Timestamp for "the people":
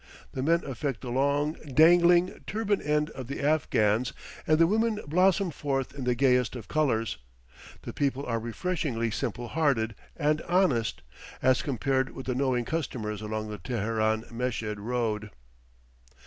7.83-8.25